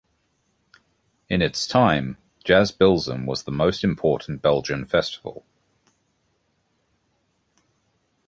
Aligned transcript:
In 1.29 1.43
its 1.43 1.67
time 1.67 2.17
Jazz 2.43 2.71
Bilzen 2.71 3.27
was 3.27 3.43
the 3.43 3.51
most 3.51 3.83
important 3.83 4.41
Belgian 4.41 4.85
festival. 4.87 5.45